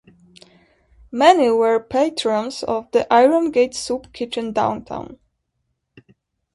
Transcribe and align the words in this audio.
Many 1.11 1.51
were 1.51 1.79
patrons 1.79 2.63
of 2.63 2.89
the 2.89 3.05
Iron 3.13 3.51
Gate 3.51 3.75
Soup 3.75 4.11
kitchen 4.11 4.51
downtown. 4.51 5.19